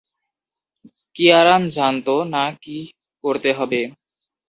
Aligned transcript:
কিয়ারান 1.15 1.63
জানতো 1.69 2.15
না 2.33 2.43
কি 2.61 2.77
করতে 3.23 3.49
হবে। 3.53 3.81